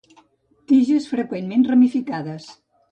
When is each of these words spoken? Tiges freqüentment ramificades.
Tiges 0.71 1.11
freqüentment 1.13 1.71
ramificades. 1.73 2.53